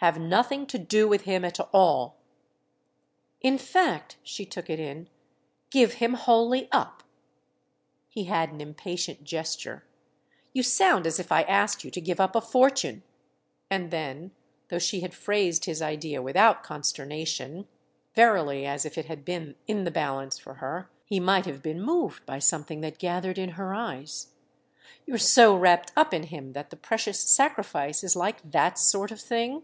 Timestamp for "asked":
11.44-11.82